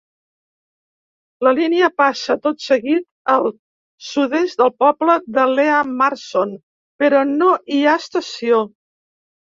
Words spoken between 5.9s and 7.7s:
Marston, però no